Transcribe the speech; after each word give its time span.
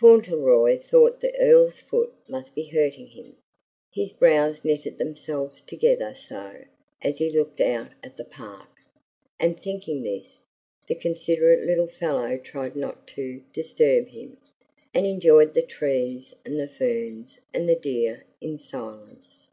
Fauntleroy 0.00 0.78
thought 0.78 1.20
the 1.20 1.38
Earl's 1.38 1.78
foot 1.80 2.10
must 2.26 2.54
be 2.54 2.64
hurting 2.64 3.06
him, 3.08 3.36
his 3.92 4.12
brows 4.14 4.64
knitted 4.64 4.96
themselves 4.96 5.60
together 5.60 6.14
so, 6.14 6.64
as 7.02 7.18
he 7.18 7.28
looked 7.28 7.60
out 7.60 7.90
at 8.02 8.16
the 8.16 8.24
park; 8.24 8.70
and 9.38 9.60
thinking 9.60 10.02
this, 10.02 10.46
the 10.88 10.94
considerate 10.94 11.64
little 11.66 11.86
fellow 11.88 12.38
tried 12.38 12.74
not 12.76 13.06
to 13.08 13.42
disturb 13.52 14.08
him, 14.08 14.38
and 14.94 15.04
enjoyed 15.04 15.52
the 15.52 15.60
trees 15.60 16.32
and 16.46 16.58
the 16.58 16.66
ferns 16.66 17.38
and 17.52 17.68
the 17.68 17.76
deer 17.76 18.24
in 18.40 18.56
silence. 18.56 19.48